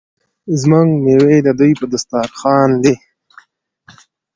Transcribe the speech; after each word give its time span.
زموږ 0.61 0.87
میوې 1.03 1.37
د 1.43 1.49
دوی 1.59 1.71
په 1.79 1.85
دسترخان 1.91 2.69
دي. 2.83 2.95